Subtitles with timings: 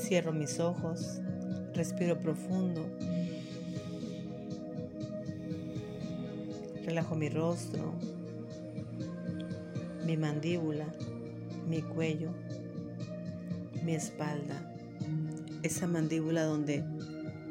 [0.00, 1.20] Cierro mis ojos,
[1.74, 2.84] respiro profundo,
[6.84, 7.94] relajo mi rostro,
[10.06, 10.86] mi mandíbula,
[11.68, 12.30] mi cuello,
[13.84, 14.74] mi espalda,
[15.62, 16.82] esa mandíbula donde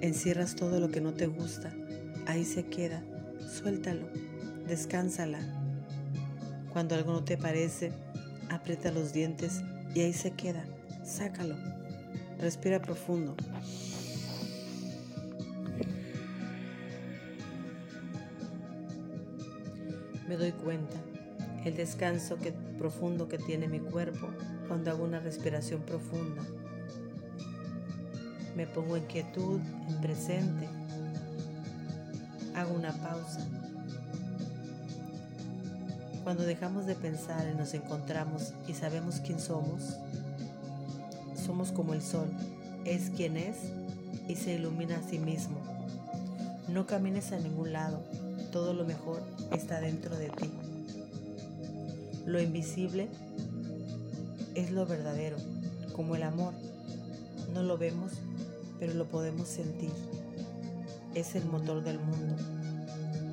[0.00, 1.70] encierras todo lo que no te gusta,
[2.26, 3.02] ahí se queda,
[3.38, 4.06] suéltalo,
[4.66, 5.38] descánsala.
[6.72, 7.92] Cuando algo no te parece,
[8.48, 9.62] aprieta los dientes
[9.94, 10.64] y ahí se queda,
[11.04, 11.56] sácalo,
[12.40, 13.34] respira profundo.
[20.26, 20.96] Me doy cuenta
[21.64, 24.28] el descanso que, profundo que tiene mi cuerpo
[24.68, 26.42] cuando hago una respiración profunda.
[28.56, 30.68] Me pongo en quietud, en presente.
[32.54, 33.46] Hago una pausa.
[36.24, 39.96] Cuando dejamos de pensar y nos encontramos y sabemos quién somos,
[41.50, 42.28] somos como el sol,
[42.84, 43.56] es quien es
[44.28, 45.58] y se ilumina a sí mismo.
[46.68, 48.04] No camines a ningún lado,
[48.52, 50.48] todo lo mejor está dentro de ti.
[52.24, 53.08] Lo invisible
[54.54, 55.38] es lo verdadero,
[55.92, 56.54] como el amor.
[57.52, 58.12] No lo vemos,
[58.78, 59.90] pero lo podemos sentir.
[61.16, 62.36] Es el motor del mundo.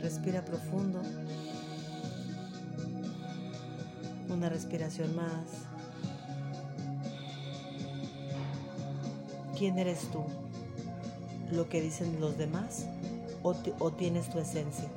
[0.00, 1.02] Respira profundo.
[4.30, 5.75] Una respiración más.
[9.56, 10.22] ¿Quién eres tú?
[11.50, 12.84] ¿Lo que dicen los demás
[13.42, 13.54] o,
[13.92, 14.90] tienes tu esencia?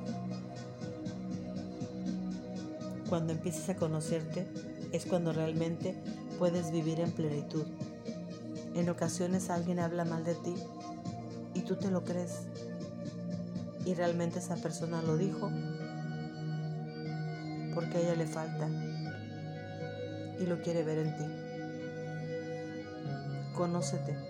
[3.07, 4.47] Cuando empieces a conocerte
[4.91, 5.95] es cuando realmente
[6.37, 7.63] puedes vivir en plenitud.
[8.75, 10.55] En ocasiones alguien habla mal de ti
[11.53, 12.39] y tú te lo crees.
[13.85, 15.49] Y realmente esa persona lo dijo
[17.73, 18.67] porque a ella le falta
[20.37, 21.23] y lo quiere ver en ti.
[23.55, 24.28] Conócete,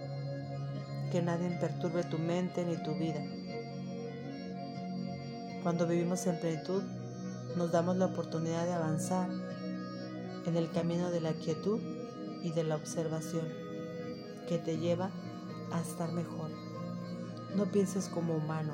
[1.12, 3.22] que nadie perturbe tu mente ni tu vida.
[5.64, 6.84] Cuando vivimos en plenitud,
[7.56, 9.30] nos damos la oportunidad de avanzar
[10.46, 11.80] en el camino de la quietud
[12.44, 13.46] y de la observación
[14.48, 15.10] que te lleva
[15.72, 16.50] a estar mejor.
[17.56, 18.74] No pienses como humano.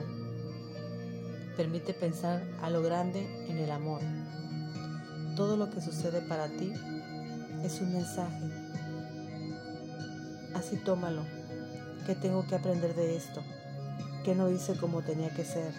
[1.58, 4.02] Permite pensar a lo grande en el amor.
[5.36, 6.74] Todo lo que sucede para ti
[7.64, 8.52] es un mensaje.
[10.54, 11.45] Así tómalo.
[12.06, 13.42] ¿Qué tengo que aprender de esto?
[14.24, 15.74] ¿Qué no hice como tenía que ser?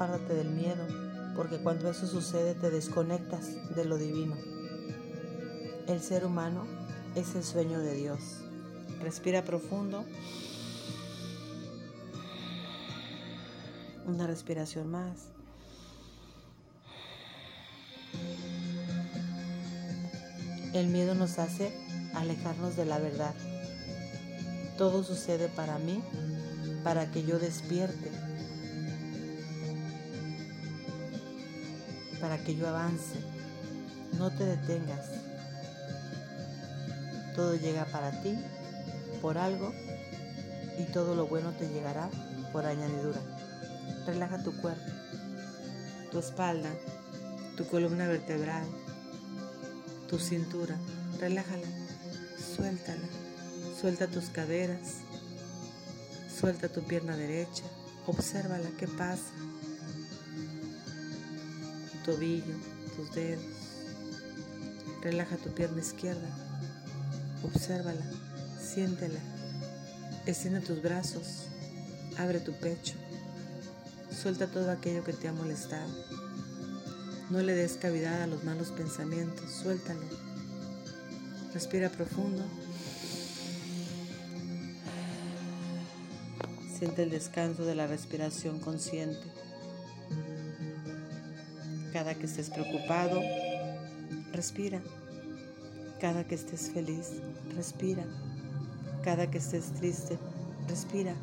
[0.00, 0.86] apártate del miedo,
[1.36, 4.34] porque cuando eso sucede te desconectas de lo divino.
[5.86, 6.66] El ser humano
[7.14, 8.38] es el sueño de Dios.
[9.02, 10.04] Respira profundo.
[14.06, 15.28] Una respiración más.
[20.72, 21.72] El miedo nos hace
[22.14, 23.34] alejarnos de la verdad.
[24.78, 26.02] Todo sucede para mí,
[26.84, 28.10] para que yo despierte
[32.20, 33.16] para que yo avance.
[34.18, 35.06] No te detengas.
[37.34, 38.38] Todo llega para ti
[39.22, 39.72] por algo
[40.78, 42.10] y todo lo bueno te llegará
[42.52, 43.20] por añadidura.
[44.06, 44.90] Relaja tu cuerpo,
[46.10, 46.70] tu espalda,
[47.56, 48.64] tu columna vertebral,
[50.10, 50.76] tu cintura.
[51.18, 51.66] Relájala,
[52.56, 53.08] suéltala.
[53.80, 54.98] Suelta tus caderas,
[56.38, 57.64] suelta tu pierna derecha,
[58.06, 59.32] obsérvala, qué pasa
[62.04, 62.56] tobillo,
[62.96, 63.44] tus dedos.
[65.02, 66.28] Relaja tu pierna izquierda.
[67.42, 68.04] Obsérvala,
[68.60, 69.20] siéntela.
[70.26, 71.46] Extiende tus brazos.
[72.18, 72.94] Abre tu pecho.
[74.10, 75.88] Suelta todo aquello que te ha molestado.
[77.30, 79.50] No le des cavidad a los malos pensamientos.
[79.50, 80.00] Suéltalo.
[81.54, 82.42] Respira profundo.
[86.76, 89.22] Siente el descanso de la respiración consciente.
[91.92, 93.20] Cada que estés preocupado,
[94.32, 94.80] respira.
[96.00, 97.12] Cada que estés feliz,
[97.54, 98.04] respira.
[99.04, 100.18] Cada que estés triste,
[100.68, 101.14] respira.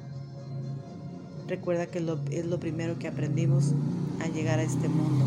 [1.47, 1.99] Recuerda que
[2.31, 3.73] es lo primero que aprendimos
[4.21, 5.25] a llegar a este mundo,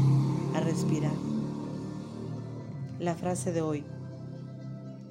[0.55, 1.15] a respirar.
[2.99, 3.85] La frase de hoy,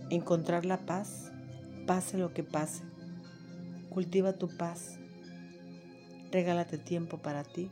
[0.10, 1.32] encontrar la paz,
[1.88, 2.84] pase lo que pase.
[3.90, 5.00] Cultiva tu paz.
[6.32, 7.72] Regálate tiempo para ti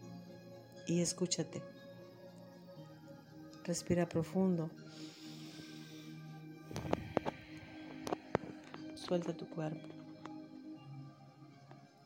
[0.88, 1.62] y escúchate.
[3.64, 4.70] Respira profundo.
[8.96, 9.88] Suelta tu cuerpo.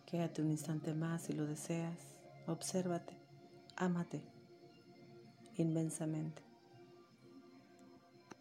[0.05, 1.97] Quédate un instante más si lo deseas.
[2.47, 3.15] Obsérvate.
[3.77, 4.40] Ámate
[5.61, 6.41] inmensamente.